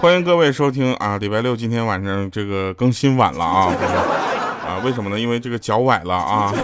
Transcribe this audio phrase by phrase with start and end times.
[0.00, 1.18] 欢迎各位收听啊！
[1.18, 3.74] 礼拜六今天晚上这个更新晚了啊
[4.64, 4.78] 啊！
[4.84, 5.18] 为什么呢？
[5.18, 6.54] 因为这个脚崴了啊！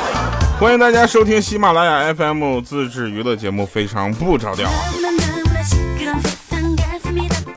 [0.58, 4.84] 欢迎大家收听喜马拉雅 FM 自制娱乐节目《非常不着调》啊！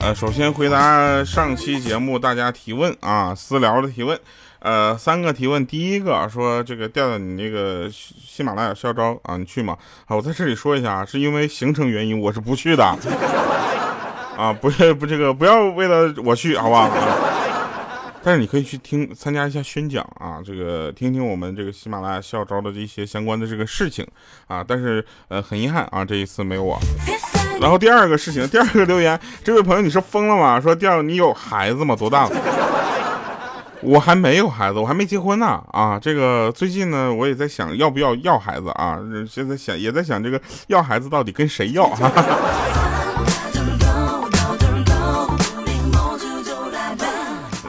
[0.01, 4.19] 呃，首先回答上期节目大家提问啊，私聊的提问。
[4.59, 9.77] 呃，三个提问，第一个说这个调调你那个喜马拉雅校招啊，你去吗？
[10.07, 12.97] 啊，我在这里说一下啊，是因为行程原因，我是不去的。
[14.41, 16.89] 啊，不是不这个，不要为了我去，好不好？
[18.23, 24.03] 但是你可以去听参加一下宣讲啊，这个听听我们这个喜马拉雅校招的这些相关的这个事情
[24.47, 24.65] 啊。
[24.67, 26.79] 但是呃，很遗憾啊，这一次没有我。
[27.59, 30.59] 然后第二个事情，第二个留言，这位朋友你是疯了吗？
[30.59, 31.95] 说第二你有孩子吗？
[31.95, 32.31] 多大了？
[33.81, 35.99] 我还没有孩子，我还没结婚呢啊！
[35.99, 42.23] 这个最近呢，我也在想要不要要孩子啊，现在想也在想这个要孩子到底跟谁要哈哈。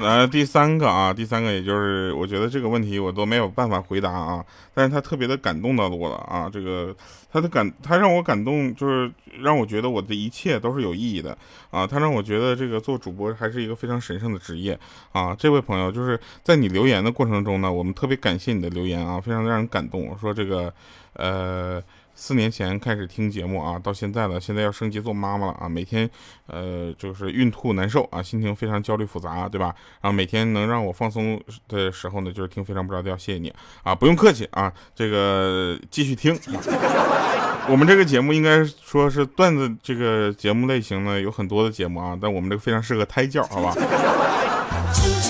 [0.03, 6.95] 呃，第三个啊，第三个也就是我觉得这个问题我都没有办法回答啊，但是他特别的感动到了我了啊，这个
[7.33, 11.36] 他的感，他让我感动，就是让我觉得我的一切都是有意义的
[11.70, 14.78] 啊，他让我觉得这个做主播还是一个非常神圣的职业
[15.12, 20.73] 啊，这位朋友就是在你留言的过程中呢，我们特别感谢你的留言啊，非常让人感动，我说这个
[21.14, 21.83] 呃。
[22.14, 26.08] 四年前开始听节目啊，到现在了，现在要升级做妈妈了啊，每天，
[26.46, 29.74] 呃，就是孕吐难受啊，心情非常焦虑复杂，对吧？
[30.00, 33.52] 然后每天能让我放松的时候呢，就是听非常不着调，谢谢你
[33.83, 36.38] 啊，不用客气啊，这个继续听。
[37.68, 43.74] 我们这个节目应该说是段子这个节目类型呢，有很多的节目啊，但我们这个非常适合胎教，好吧？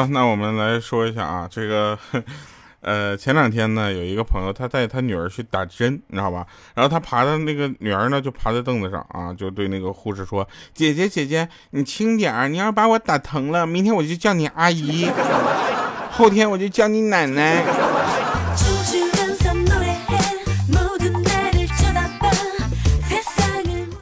[0.06, 1.98] 那我们来说一下啊，这个，
[2.80, 6.46] 呃，前两天呢，有一个朋友他带他女儿去打针，你知道吧？
[6.74, 15.08] 然后他爬的那个女儿呢，就爬在凳子上啊，就对那个护士说：“姐姐姐姐，你轻点儿，你要把我打疼了，明天我就叫你阿姨，
[16.10, 17.64] 后天我就叫你奶奶。”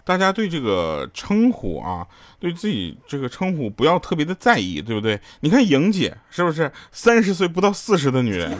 [0.06, 2.06] 大家对这个称呼啊，
[2.39, 5.21] 对自己这个称呼不要特别的在意，对不对？
[5.41, 8.56] 你看莹姐是不是三十岁不到四十的女人，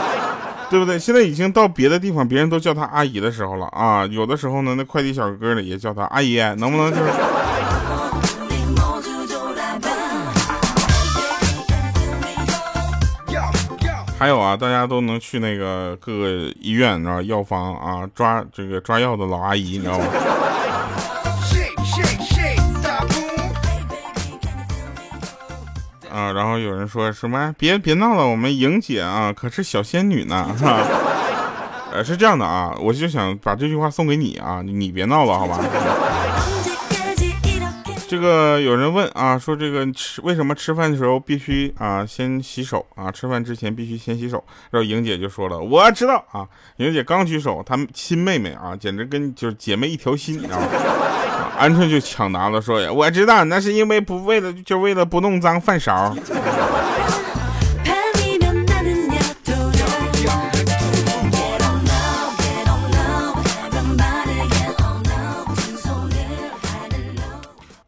[0.70, 0.98] 对不对？
[0.98, 4.06] 现在已经到别的地方，别人都叫她阿姨的时候了啊。
[4.06, 7.12] 有的时候呢，那快递小哥呢也叫她阿姨，能不能就是？
[14.18, 16.28] 还有啊，大家都能去那个各个
[16.58, 20.06] 医院，你知道药房啊，抓这个抓药的老阿姨，你知道吗？
[26.12, 27.54] 啊，然后有人说什么？
[27.58, 30.78] 别别闹了，我们莹姐啊，可是小仙女呢，哈。
[31.90, 35.58] 呃，是这样的啊，我就想把这句话送给你啊，你别闹了，好吧？
[38.08, 43.12] 这个有人问啊，说这个吃为什么吃饭的时候必须啊先洗手啊？
[43.12, 44.42] 吃饭之前必须先洗手。
[44.70, 46.48] 然后莹姐就说了，我知道啊。
[46.78, 50.56] 莹姐刚举手，她亲妹妹啊，简直跟就是姐妹一条心啊。
[51.60, 56.16] 鹌鹑就抢答了，说呀，我知道，那是因为不为了就为了不弄脏饭勺。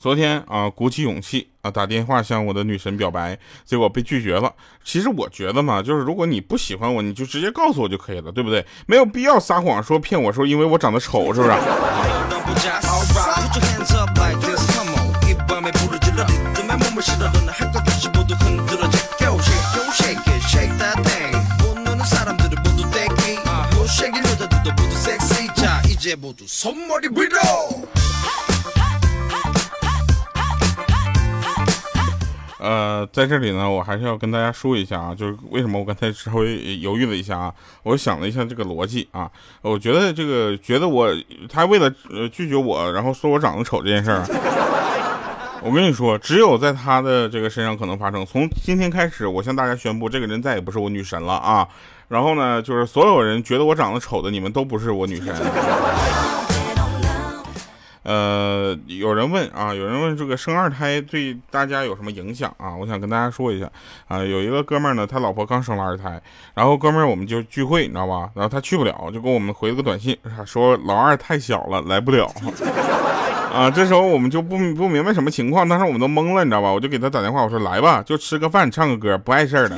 [0.01, 4.51] 昨天啊，鼓起勇气啊，打电话向我的女神表白，结果被拒绝了。
[4.83, 8.65] 其实我觉得嘛，就是如果你不喜欢我，你就直接告诉我就可以了，对不对？
[8.87, 11.53] 没有必要撒谎说骗我说因为我长得丑，是不是？
[32.61, 37.55] 呃，在这里呢，我还是要跟大家说一下啊，就是为什么我刚才稍微犹豫了一下啊，
[37.85, 39.31] 我想了一下这个逻辑啊，
[39.63, 41.09] 我觉得这个觉得我
[41.49, 44.23] 他为了呃拒绝我，然后说我长得丑这件事儿，
[45.65, 48.25] 我跟你说，只有在他的这个身上可能发生。
[48.27, 51.67] 从今天开始，我向大家宣布，这个人再也不是我女神了啊。
[52.09, 55.35] 然后呢，就是所有人觉得我长得丑的，你们都不是我女神。
[58.03, 62.75] 呃，有人问啊，有人问这个生二胎对大家有什么影响啊？
[62.75, 63.71] 我想跟大家说一下
[64.09, 66.21] 啊，有一个哥们儿呢，他老婆刚生了二胎，
[66.55, 68.31] 然后哥们儿我们就聚会，你知道吧？
[68.35, 70.17] 然后他去不了，就给我们回了个短信，
[70.47, 72.27] 说老二太小了，来不了。
[73.53, 76.73] 啊，这时候我们就不不明白什么情况，当时我们都懵了，你知道吧？
[76.73, 79.77] 我就给他打电话，我说来吧，就吃个饭，唱个歌，不碍事儿的。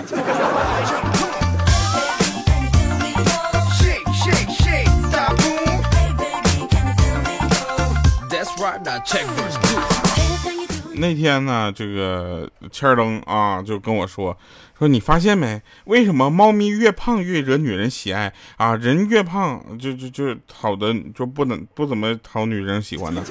[10.95, 14.37] 那天呢，这个千儿登啊就跟我说
[14.79, 15.61] 说，你发现没？
[15.87, 18.77] 为什么猫咪越胖越惹女人喜爱啊？
[18.77, 23.23] 人越胖就就就讨的就不能不怎么讨女人喜欢呢？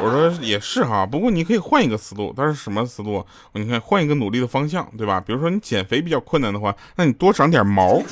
[0.00, 2.32] 我说也是哈，不过你可以换一个思路。
[2.36, 3.24] 但是什么思路？
[3.52, 5.20] 你看换一个努力的方向，对吧？
[5.20, 8.02] 比如说你减肥比较困难的话，那你多长点毛。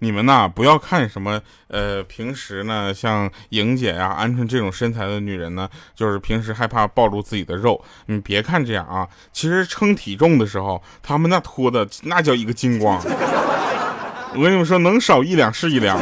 [0.00, 7.82] 你们呐，不要看什么，呃，平时呢，像莹姐呀、鹌鹑这种身材的女人呢，就是平时害怕暴露自己的肉。
[8.06, 12.98] 你别看这样啊，其实称体重的时候，她们那脱的那叫一个精光。
[14.34, 15.98] 我跟你们说，能少一两是一两。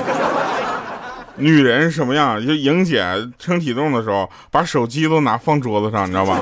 [1.35, 2.45] 女人什么样？
[2.45, 3.05] 就莹姐
[3.39, 6.41] 称体重的时候，把手机都拿放桌子上，你知道吧？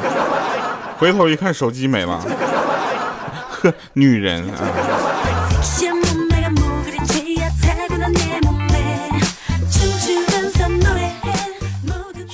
[0.98, 2.20] 回头一看，手机没了。
[3.48, 4.60] 呵，女人啊。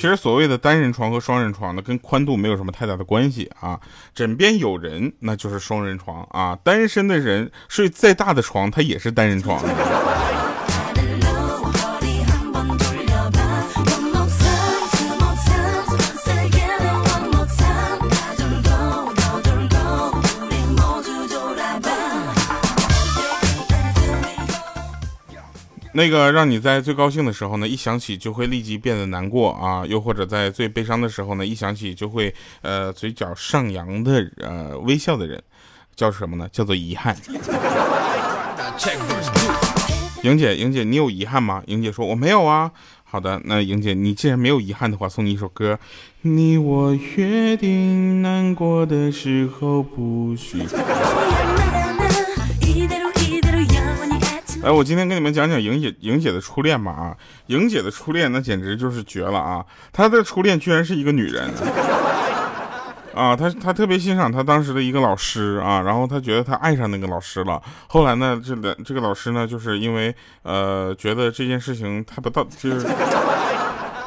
[0.02, 3.78] 其实所谓的单人床和双人床呢，跟宽度没有什么太大的关系啊。
[4.12, 6.58] 枕边有人，那就是双人床啊。
[6.64, 9.62] 单身的人睡再大的床，它也是单人床。
[25.94, 35.42] 那个让你在最高兴的时候呢，一想起就会立即变得难过啊；又或者在最悲伤的时候呢，一想起就会呃嘴角上扬的呃微笑的人，
[35.94, 36.48] 叫什么呢？
[36.50, 37.16] 叫做遗憾。
[40.22, 41.62] 莹姐，莹姐，你有遗憾吗？
[41.66, 42.70] 莹姐说我没有啊。
[43.04, 45.78] 好的，那莹姐，你既然没有遗憾的话，送你一首歌。
[46.22, 50.62] 你我约定，难过的时候不许。
[54.64, 57.16] 哎，我今天跟你们讲讲莹姐莹姐的初恋吧啊，
[57.48, 59.66] 莹姐的初恋那简直就是绝了啊！
[59.92, 61.50] 她的初恋居然是一个女人
[63.12, 67.60] 啊，她她特别欣赏她当时的一个老师啊，然后她觉得她爱上那个老师了。
[67.88, 70.14] 后来呢，这个这个老师呢，就是因为
[70.44, 72.86] 呃觉得这件事情太不到，就是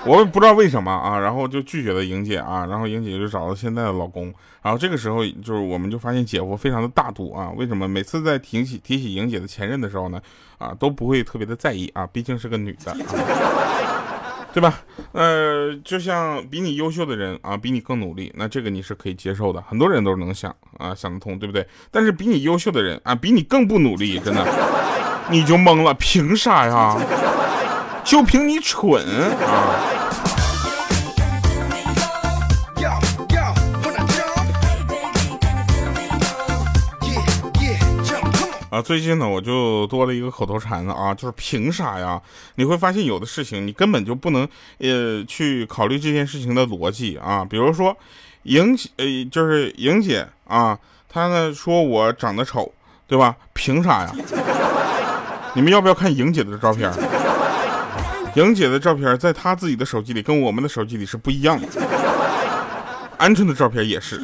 [0.07, 4.31] 我也不知道为什么啊，然后就拒绝了莹姐啊，然后莹姐就找到现在的老公。
[4.61, 7.51] 然后这个时候，就是我们就发现姐夫非常的大度啊。
[7.55, 10.21] 为什么每次在提起提起莹姐的前任的时候呢，
[10.59, 12.07] 啊都不会特别的在意啊？
[12.11, 12.95] 毕竟是个女的，
[14.53, 14.79] 对吧？
[15.11, 21.67] 呃，就像比你优秀的人啊，比你更努力，那这个你是可以接受的，很多人都能想啊想得通，对不对？
[21.89, 24.45] 但是比你优秀的人啊，比你更不努力，真的
[25.31, 26.95] 你就懵了，凭啥呀？
[28.05, 29.81] 就凭你蠢啊！
[38.69, 42.21] 啊，最近呢，我就多了一个口头禅了啊，就是凭啥呀？
[42.55, 44.47] 你会发现有的事情你根本就不能
[44.77, 47.43] 呃去考虑这件事情的逻辑啊。
[47.43, 47.97] 比如说，
[48.43, 50.77] 莹呃就是莹姐啊，
[51.09, 52.71] 她呢说我长得丑，
[53.07, 53.35] 对吧？
[53.53, 54.11] 凭啥呀？
[55.55, 56.91] 你们要不要看莹姐的照片？
[58.35, 61.67] 莹姐的照片在她自己的手机里跟我们的手机里是不一样的，
[63.17, 64.21] 鹌鹑的照片也是。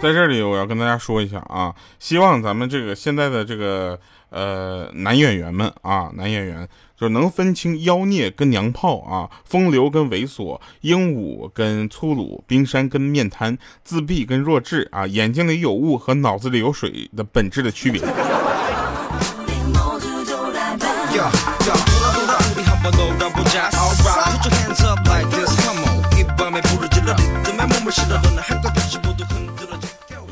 [0.00, 3.98] 在这里，我要跟大家说一下啊，希望咱们这个现在的这个
[4.30, 6.68] 呃男演员们啊，男演员
[6.98, 18.02] 就能分清妖孽跟娘炮啊，风流跟猥琐，英武跟粗鲁，冰山跟面瘫，自闭跟弱智啊，眼睛里有雾和脑子里有水的本质的区别。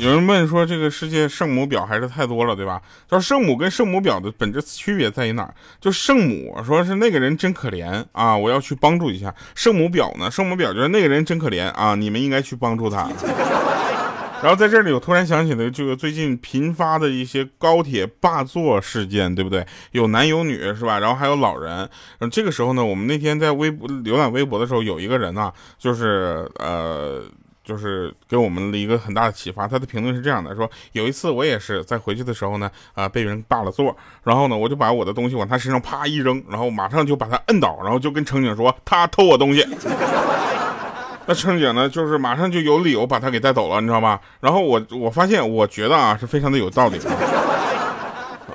[0.06, 2.80] 有人问说，这个世界圣母婊还是太多了，对吧？
[3.10, 5.52] 说圣母跟圣母婊的本质区别在于哪儿？
[5.80, 9.34] 就圣母说是那个人真可怜啊，我要去帮助一下。
[9.56, 10.30] 圣母婊呢？
[10.30, 13.10] 圣母婊就是那个人真可怜啊，你们应该去帮助他。
[14.40, 19.66] 然后在这里，我突然想起了这个最近频发的一些高铁霸座事件，对不对？
[19.90, 21.00] 有男有女，是吧？
[21.00, 21.90] 然后还有老人。
[22.30, 27.24] 这个时候呢，我们那天在微博浏览微博的时候，有一个人呢，就是呃。
[27.66, 29.66] 就是给我们了一个很大的启发。
[29.66, 39.66] 他的评论是这样的：说有一次我也是在回去的时候呢，啊，被人霸了座，然后呢，我就把我的东西往他身上啪一扔，然后马上就把他摁倒，然后就跟乘警说他偷我东西。
[41.26, 44.20] 那乘警呢，就是马上就有理由把他给带走了，你知道吧？
[44.38, 47.00] 然后我我发现，我觉得啊，是非常的有道理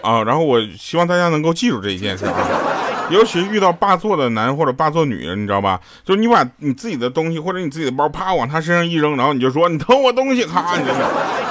[0.02, 0.24] 啊。
[0.24, 2.34] 然后我希望大家能够记住这一件事啊。
[3.12, 5.80] 尤其遇到霸座的男或者霸座女人，你知道吧？
[6.04, 11.06] 就是你把你自己的东西或者你自己的包啪往他身上一扔，然后你就说你偷我东西，咔，你知道吗？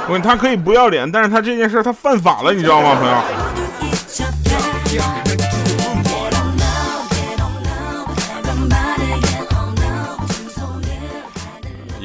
[0.09, 3.17] 我他可以不要脸，但是他这件事他犯法了，你知道吗，朋友？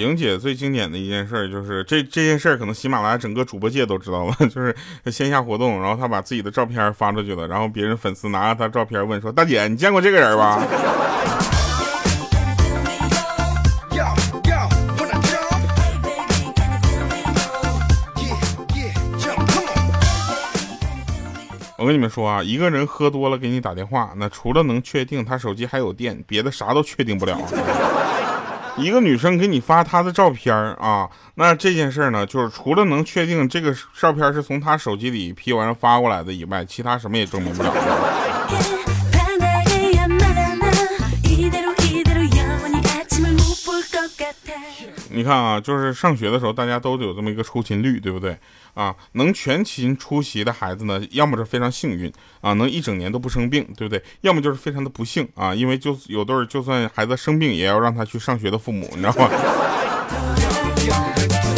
[0.05, 4.75] 莹姐最经典的一件事就是这这件事可能喜马拉雅整个主播界都知道了， 就是
[5.11, 10.61] 线下活动，然后她把自己的照片发出去了，然后别人粉丝拿着她照片问说：“大姐，你见过这个人吧？”
[21.77, 27.37] 我跟你们说啊，一个人喝多了给你打电话，那除了能确定他手机还有电，别的啥都确定不了。
[28.77, 37.73] 一个女生给你发她的照片啊，那这件事呢，就是除了能确定这个照片是从她手机里 P 完发过来的以外，其他什么也证明不了。
[45.15, 48.37] 你看啊，就是上学的时候，大家都有这么一个出勤率，对不对？
[48.73, 54.03] 啊，能全勤出席的孩子呢，要么是非常幸运啊，能一整年都不生病，对不对？
[54.21, 59.29] 要么就是非常的不幸啊，因为就有对儿就算孩子生病也要让他去上学的父母，你知道吗？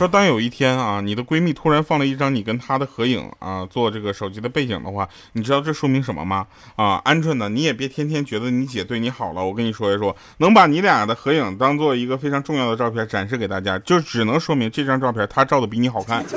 [0.00, 6.46] 说当有一天啊，你的闺蜜突然放了一张你跟她的合影啊，做这个手机的背景的话，你知道这说明什么吗？
[6.74, 9.44] 啊，鹌鹑呢，你也别天天觉得你姐对你好了。
[9.44, 16.24] 我跟你说一说，能把你俩的合影当做一个非常重要的照片展示给大家，就只能说明这张照片她照的比你好看。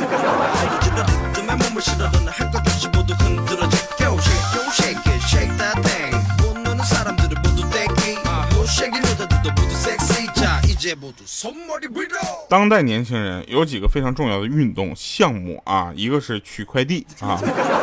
[12.50, 17.40] 当代年轻人有几个非常重要的运动项目啊，一个是取快递啊，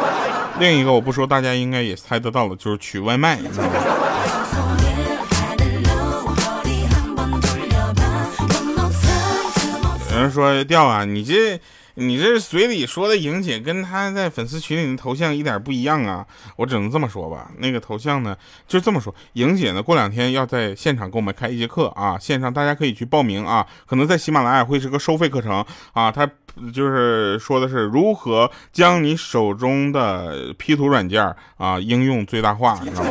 [0.61, 3.39] 另一个我不说，大家应该也猜得到了，就是取外卖。
[10.11, 11.61] 有人说掉啊，你这。
[12.01, 16.27] 你这嘴里说的莹姐跟她在粉丝群里的头像一点不一样啊！
[16.57, 18.35] 我只能这么说吧，那个头像呢
[18.67, 19.15] 就这么说。
[19.35, 26.11] 莹姐呢过两天要在现场给我们开一节课啊，线上大家可以去报名啊，可能在喜马拉雅会是个收费课程啊。
[26.11, 26.27] 她
[26.73, 31.23] 就是说的是如何将你手中的 P 图软件
[31.59, 33.11] 啊应用最大化，你知道吗？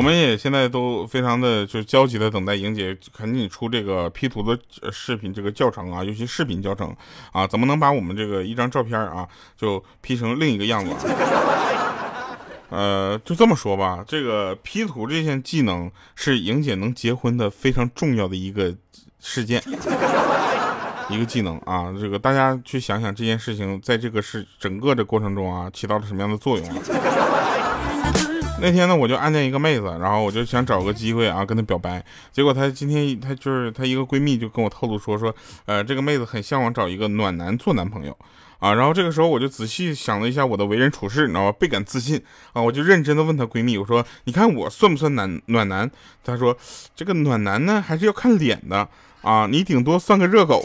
[0.00, 4.58] 我们也现在都非常的就焦急的等待莹姐赶紧出这个 P 图的
[4.90, 6.96] 视频这个教程啊，尤其视频教程
[7.32, 9.28] 啊，怎么能把我们这个一张照片啊
[9.58, 10.90] 就 P 成另一个样子？
[12.70, 18.74] 呃，就这么说吧，这个 P 图这项技能是莹姐能结婚的非常重要的一个
[19.20, 19.62] 事件，
[21.10, 21.94] 一个技能啊。
[22.00, 26.76] 这个大家去想想这件事情在这个是整个的过程中啊起到了什么样的作用啊？
[28.60, 32.04] 那天呢，我就暗恋一个妹子，然后我就想找个机会啊跟她表白。
[32.30, 38.16] 结果她今天她就是她一个闺蜜就跟我透露说说，呃，这个妹子很向往找一个暖男做男朋友
[38.58, 38.74] 啊。
[38.74, 41.52] 然后这个时候我就仔细想了一下我的为人处事，你知道吗？
[41.52, 45.90] 倍感自信啊，我就认真的问她闺蜜，我说你看我算不算男暖男？
[46.22, 46.56] 她说
[46.94, 48.86] 这个暖男呢还是要看脸的
[49.22, 50.62] 啊，你顶多算个热狗。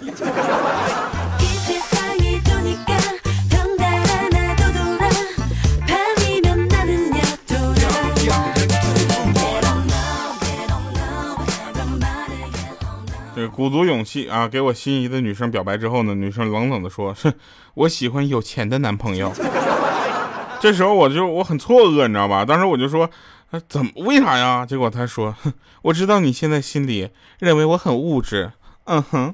[13.56, 17.34] 鼓足勇气啊，给我心仪的女生表白之后呢，女生冷冷的说：“哼，
[17.74, 19.32] 我喜欢有钱的男朋友。”
[20.60, 22.44] 这时候我就我很错愕，你知道吧？
[22.44, 23.10] 当时我就说
[23.70, 23.92] ：“怎么？
[23.96, 27.10] 为啥呀？”结果他说：“哼， 我知道你现在心里
[27.40, 28.52] 认为我很物质，
[28.84, 29.34] 嗯哼，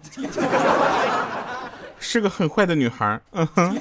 [1.97, 3.75] 是个很坏的女孩，嗯哼。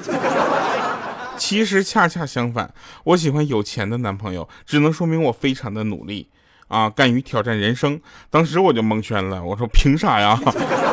[1.36, 2.72] 其实恰恰相反，
[3.04, 6.30] 我喜欢有钱的男朋友，只能说明我非常的努力。”
[6.70, 6.88] 啊！
[6.88, 8.00] 敢于挑战人生，
[8.30, 9.42] 当时我就蒙圈了。
[9.44, 10.40] 我说凭啥呀？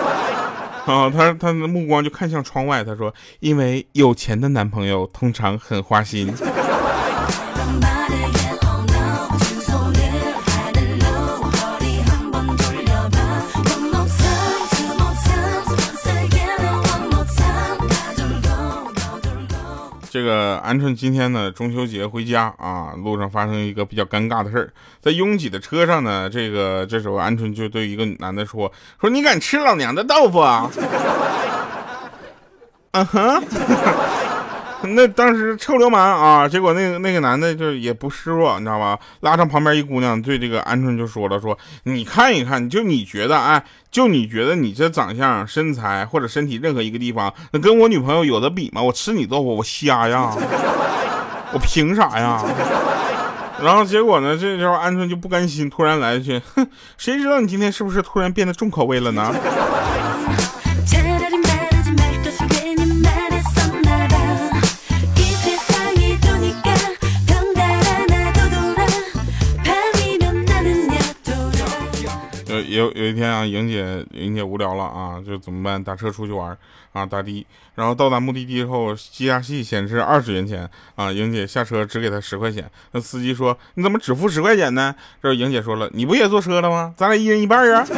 [0.88, 2.84] 啊，他他的目光就看向窗外。
[2.84, 6.34] 他说：“因为有钱的男朋友通常很花心。”
[20.18, 30.72] 这个鹌鹑今天呢中秋节回家啊，路上发生一个比较尴尬的事儿，在拥挤的车上呢，这个这时候鹌鹑就对一个男的说：“说你敢吃老娘的豆腐啊？”
[32.94, 33.44] 嗯哼。
[34.96, 36.48] 那当时臭流氓啊！
[36.48, 38.98] 结果那个那个男的就也不示弱，你知道吧？
[39.22, 48.82] 拉上旁边一姑娘，对这个鹌鹑就说了：“说你看一看，就你觉得，哎，就你觉得你这长相、身材或者身体任何一个地方，那跟我女朋友有的比吗？
[48.82, 50.32] 我吃你豆腐，我瞎呀？
[51.54, 52.44] 我凭啥呀？”
[53.60, 54.38] 然后结果呢？
[54.38, 56.68] 这时候鹌鹑就不甘心，突然来一句：“哼，
[56.98, 59.34] 谁知道你今天是不是突然变得重口味了呢？”
[72.68, 75.84] 有有一天啊，莹姐莹姐无聊了啊，就怎么办？
[75.84, 76.58] 打车出去玩
[76.94, 77.46] 啊，打的，
[77.76, 82.70] 然后到达目的地后，计价器显示二十元钱啊，莹姐下车只给他十块钱。
[82.92, 86.94] 那司机说：“你怎么只付十块钱呢？”这莹姐说了：“你不也坐车了吗？
[86.98, 87.88] 咱俩一人一半啊。”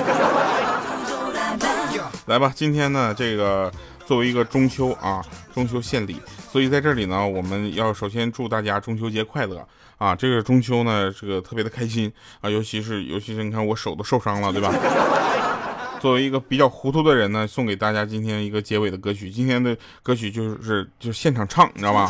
[2.28, 3.72] 来吧，今天呢，这个
[4.10, 5.24] 作为一个中秋啊，
[5.54, 6.20] 中秋献礼，
[6.52, 9.64] 所以在这里呢，我们要首先祝大家中秋节快乐。
[10.00, 12.12] 啊，这个中秋呢，这个特别的开心
[12.42, 14.74] 啊，尤其是尤其是你看我手都受伤了，对吧？
[16.02, 19.30] 作为一个比较糊涂的人呢，送给大家今天一个结尾的歌曲。
[19.30, 22.10] 今天的歌曲就是就现场唱，你知道吧？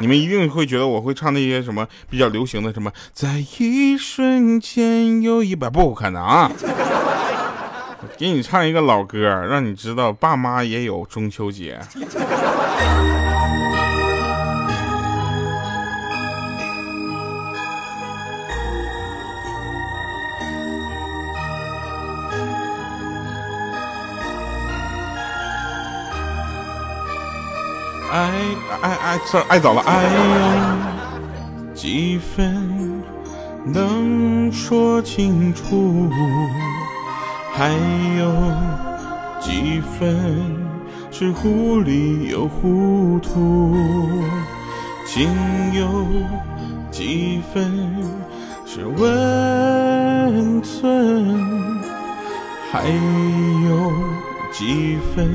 [0.00, 6.52] 你们一定会觉得我会唱那些什么比较流行的什么，在一瞬间有一百不可能啊。
[8.16, 11.78] 给你唱一个老歌，让你知道爸妈也有中秋节。
[28.10, 28.32] 爱
[28.80, 29.82] 爱爱，算爱早了。
[29.82, 33.02] 爱有几分
[33.66, 36.10] 能说清楚，
[37.58, 37.70] 还
[38.16, 38.30] 有
[39.40, 40.16] 几分
[41.10, 43.74] 是糊里又糊涂，
[45.04, 45.28] 情
[45.74, 46.06] 有
[46.88, 47.68] 几分
[48.64, 51.36] 是温存，
[52.70, 53.92] 还有
[54.52, 55.28] 几分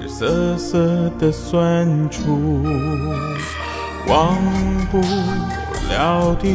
[0.00, 0.08] 是。
[0.08, 2.62] 涩涩的酸楚，
[4.06, 4.38] 忘
[4.92, 5.00] 不
[5.90, 6.48] 了的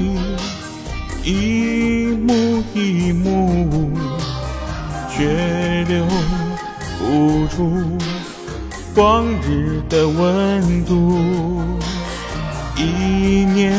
[1.26, 3.92] 一幕一幕，
[5.16, 6.06] 却留
[7.00, 7.98] 不住
[8.96, 11.20] 往日的温度。
[12.78, 12.84] 一
[13.46, 13.74] 念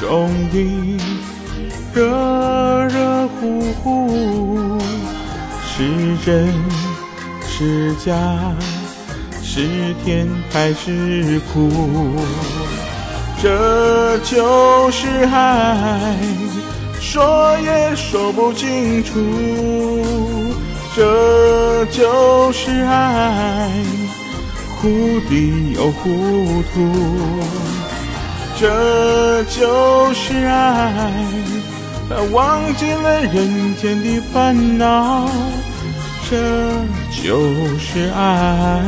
[0.00, 0.98] 中的
[1.94, 4.78] 热热乎乎，
[5.66, 6.52] 是真
[7.46, 8.14] 是假？
[9.42, 11.70] 是甜还是苦？
[13.42, 16.16] 这就是爱，
[17.10, 19.14] 说也说不清楚。
[20.94, 23.70] 这就是爱，
[24.76, 24.88] 糊
[25.30, 26.92] 里又糊涂。
[28.58, 30.92] 这就是爱，
[32.10, 35.30] 他忘记了人间的烦恼。
[36.28, 36.36] 这
[37.22, 38.82] 就是爱。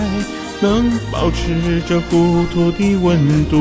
[0.61, 3.57] 能保持着糊涂的温度。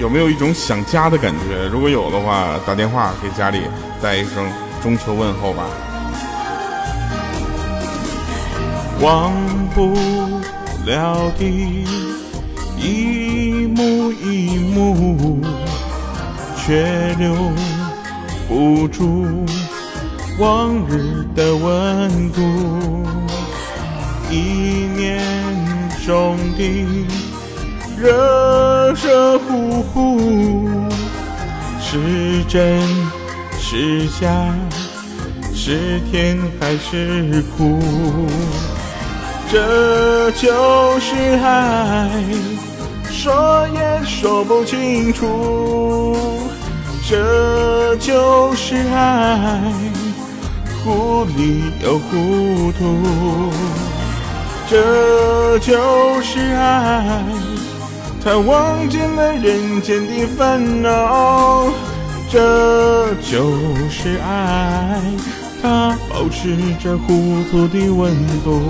[0.00, 1.68] 有没有一种想家的感觉？
[1.68, 3.60] 如果有的话，打电话给家里
[4.00, 4.50] 带一声
[4.82, 5.64] 中秋问候吧。
[9.02, 9.32] 忘
[9.74, 9.94] 不
[10.86, 11.44] 了的
[12.78, 15.38] 一幕一幕，
[16.56, 17.34] 却留。
[18.48, 19.44] 不住
[20.38, 22.40] 往日的温度，
[24.30, 25.22] 一念
[26.04, 26.64] 中的
[28.00, 30.18] 热热乎乎，
[31.78, 32.80] 是真
[33.58, 34.54] 是假，
[35.54, 37.78] 是甜还是苦？
[39.52, 42.10] 这就是爱，
[43.10, 46.16] 说也说不清楚。
[47.06, 49.60] 这就是爱，
[50.82, 53.52] 糊里又糊涂。
[54.70, 57.24] 这就是爱，
[58.22, 61.66] 他忘记了人间的烦恼。
[62.30, 63.50] 这就
[63.88, 65.00] 是爱，
[65.60, 68.60] 他保持着糊涂的温度。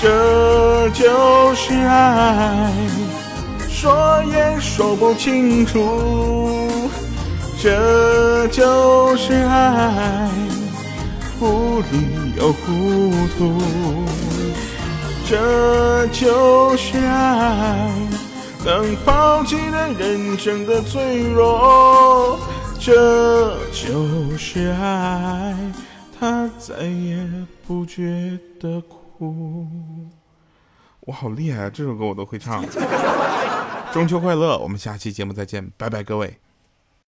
[0.00, 2.70] 这就是爱，
[3.68, 6.68] 说也说不清楚。
[7.60, 10.30] 这就是爱，
[11.40, 13.60] 糊里又糊涂。
[15.28, 17.90] 这就是爱，
[18.64, 22.38] 能抛弃的人生的脆弱。
[22.80, 25.54] 这就是爱，
[26.18, 27.26] 他再也
[27.66, 29.66] 不觉得苦。
[31.00, 31.70] 我好厉害啊！
[31.72, 32.64] 这首歌我都会唱。
[33.92, 36.38] 中秋快乐，我们下期节目再见，拜拜各位。